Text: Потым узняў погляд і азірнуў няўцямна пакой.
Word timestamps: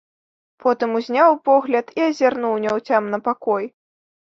Потым 0.65 0.95
узняў 1.01 1.37
погляд 1.51 1.95
і 2.01 2.07
азірнуў 2.09 2.59
няўцямна 2.67 3.17
пакой. 3.31 3.75